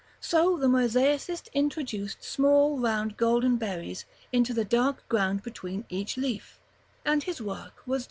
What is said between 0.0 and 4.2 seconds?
So the mosaicist introduced small round golden berries